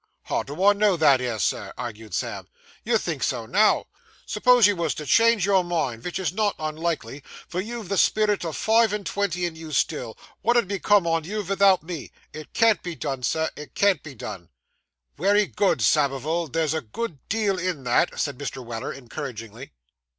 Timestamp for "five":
8.51-8.93